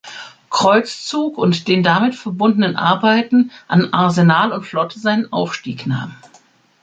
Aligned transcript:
Kreuzzug 0.49 1.37
und 1.37 1.67
den 1.67 1.83
damit 1.83 2.15
verbundenen 2.15 2.75
Arbeiten 2.75 3.51
an 3.67 3.93
Arsenal 3.93 4.51
und 4.51 4.63
Flotte 4.63 4.97
seinen 4.97 5.31
Aufstieg 5.31 5.85
nahm. 5.85 6.15